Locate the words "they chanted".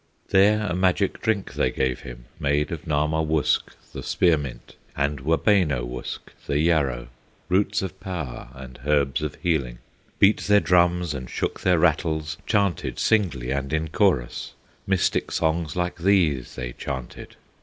16.55-17.35